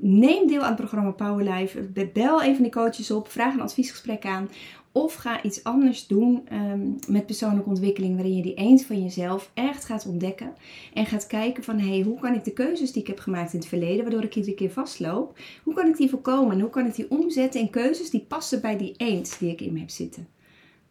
neem 0.00 0.46
deel 0.46 0.60
aan 0.60 0.68
het 0.68 0.76
programma 0.76 1.10
Powerlife. 1.10 2.08
Bel 2.12 2.42
even 2.42 2.62
de 2.62 2.70
coaches 2.70 3.10
op. 3.10 3.28
Vraag 3.28 3.54
een 3.54 3.60
adviesgesprek 3.60 4.26
aan. 4.26 4.48
Of 4.98 5.14
ga 5.14 5.42
iets 5.42 5.64
anders 5.64 6.06
doen 6.06 6.46
um, 6.52 6.98
met 7.08 7.26
persoonlijke 7.26 7.68
ontwikkeling, 7.68 8.14
waarin 8.14 8.36
je 8.36 8.42
die 8.42 8.54
eens 8.54 8.82
van 8.84 9.02
jezelf 9.02 9.50
echt 9.54 9.84
gaat 9.84 10.06
ontdekken. 10.06 10.52
En 10.94 11.06
gaat 11.06 11.26
kijken 11.26 11.64
van, 11.64 11.78
hé, 11.78 11.88
hey, 11.88 12.00
hoe 12.00 12.20
kan 12.20 12.34
ik 12.34 12.44
de 12.44 12.52
keuzes 12.52 12.92
die 12.92 13.02
ik 13.02 13.08
heb 13.08 13.18
gemaakt 13.18 13.52
in 13.52 13.58
het 13.58 13.68
verleden, 13.68 14.02
waardoor 14.02 14.22
ik 14.22 14.36
iedere 14.36 14.54
keer 14.54 14.70
vastloop, 14.70 15.38
hoe 15.62 15.74
kan 15.74 15.88
ik 15.88 15.96
die 15.96 16.10
voorkomen? 16.10 16.52
En 16.52 16.60
hoe 16.60 16.70
kan 16.70 16.86
ik 16.86 16.94
die 16.94 17.10
omzetten 17.10 17.60
in 17.60 17.70
keuzes 17.70 18.10
die 18.10 18.20
passen 18.20 18.60
bij 18.60 18.76
die 18.76 18.94
eens 18.96 19.38
die 19.38 19.50
ik 19.50 19.60
in 19.60 19.72
me 19.72 19.78
heb 19.78 19.90
zitten? 19.90 20.28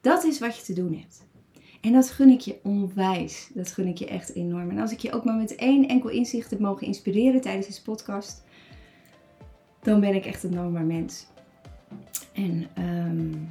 Dat 0.02 0.24
is 0.24 0.40
wat 0.40 0.58
je 0.58 0.64
te 0.64 0.74
doen 0.74 0.94
hebt. 0.94 1.26
En 1.82 1.94
dat 1.94 2.10
gun 2.10 2.30
ik 2.30 2.40
je 2.40 2.60
onwijs. 2.64 3.50
Dat 3.54 3.72
gun 3.72 3.88
ik 3.88 3.98
je 3.98 4.08
echt 4.08 4.34
enorm. 4.34 4.70
En 4.70 4.80
als 4.80 4.92
ik 4.92 5.00
je 5.00 5.12
ook 5.12 5.24
maar 5.24 5.38
met 5.38 5.56
één 5.56 5.88
enkel 5.88 6.10
inzicht 6.10 6.50
heb 6.50 6.60
mogen 6.60 6.88
inspireren 6.88 7.42
tijdens 7.42 7.68
deze 7.68 7.82
podcast, 7.82 8.44
dan 9.82 10.00
ben 10.00 10.16
ik 10.16 10.26
echt 10.26 10.44
een 10.44 10.54
normaal 10.54 10.84
mens. 10.84 11.26
En 12.34 12.68
um, 12.78 13.50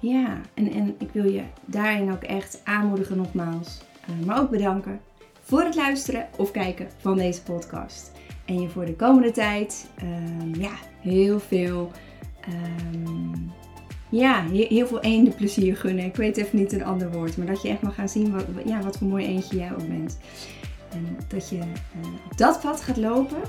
ja, 0.00 0.40
en, 0.54 0.72
en 0.72 0.94
ik 0.98 1.10
wil 1.12 1.24
je 1.24 1.42
daarin 1.64 2.12
ook 2.12 2.22
echt 2.22 2.60
aanmoedigen 2.64 3.16
nogmaals. 3.16 3.80
Uh, 4.10 4.26
maar 4.26 4.40
ook 4.40 4.50
bedanken 4.50 5.00
voor 5.40 5.62
het 5.62 5.74
luisteren 5.74 6.26
of 6.36 6.50
kijken 6.50 6.88
van 6.98 7.16
deze 7.16 7.42
podcast. 7.42 8.12
En 8.44 8.60
je 8.60 8.68
voor 8.68 8.84
de 8.84 8.96
komende 8.96 9.30
tijd 9.30 9.90
um, 10.02 10.54
ja, 10.54 10.72
heel 11.00 11.40
veel, 11.40 11.90
um, 12.48 13.52
ja, 14.08 14.44
heel 14.50 14.86
veel 14.86 15.00
eenden 15.00 15.34
plezier 15.34 15.76
gunnen. 15.76 16.04
Ik 16.04 16.16
weet 16.16 16.36
even 16.36 16.58
niet 16.58 16.72
een 16.72 16.84
ander 16.84 17.12
woord, 17.12 17.36
maar 17.36 17.46
dat 17.46 17.62
je 17.62 17.68
echt 17.68 17.82
mag 17.82 17.94
gaan 17.94 18.08
zien 18.08 18.32
wat, 18.32 18.44
ja, 18.64 18.82
wat 18.82 18.98
voor 18.98 19.06
mooi 19.06 19.26
eendje 19.26 19.56
jij 19.56 19.72
ook 19.72 19.88
bent. 19.88 20.18
En 20.90 21.16
dat 21.28 21.48
je 21.48 21.56
uh, 21.56 21.62
dat 22.36 22.60
pad 22.60 22.80
gaat 22.80 22.96
lopen 22.96 23.40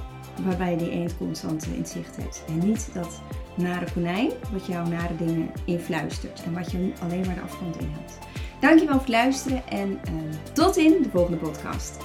waarbij 0.45 0.71
je 0.71 0.77
die 0.77 0.91
eend 0.91 1.17
constant 1.17 1.65
in 1.65 1.85
zicht 1.85 2.15
hebt. 2.15 2.43
En 2.47 2.57
niet 2.67 2.89
dat 2.93 3.21
nare 3.55 3.85
konijn 3.93 4.31
wat 4.51 4.65
jou 4.65 4.89
nare 4.89 5.15
dingen 5.15 5.49
influistert 5.65 6.43
en 6.43 6.53
wat 6.53 6.71
je 6.71 6.91
alleen 7.01 7.25
maar 7.25 7.35
de 7.35 7.41
afgrond 7.41 7.79
inhoudt. 7.79 8.17
Dankjewel 8.59 8.93
voor 8.93 9.03
het 9.03 9.09
luisteren 9.09 9.67
en 9.67 9.89
uh, 9.89 10.13
tot 10.53 10.77
in 10.77 11.01
de 11.01 11.09
volgende 11.09 11.37
podcast. 11.37 11.97